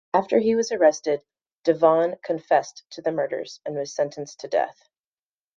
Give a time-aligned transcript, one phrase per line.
[0.15, 1.21] After he was arrested,
[1.63, 4.89] DeVaughan confessed to the murders and was sentenced to death.